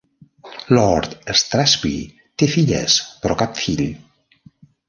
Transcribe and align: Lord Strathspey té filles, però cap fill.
Lord 0.77 1.11
Strathspey 1.41 2.01
té 2.43 2.51
filles, 2.57 2.99
però 3.27 3.41
cap 3.43 3.65
fill. 3.67 3.87